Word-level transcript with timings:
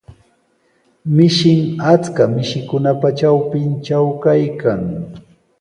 Mishin 1.15 1.61
achka 1.91 2.23
mishikunapa 2.35 3.07
trawpintraw 3.17 4.07
kaykan. 4.23 4.81